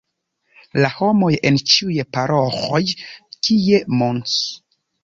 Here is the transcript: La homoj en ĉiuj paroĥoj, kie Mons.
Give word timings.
La 0.83 0.89
homoj 1.01 1.29
en 1.49 1.61
ĉiuj 1.73 1.99
paroĥoj, 2.17 2.83
kie 3.49 3.87
Mons. 4.03 4.43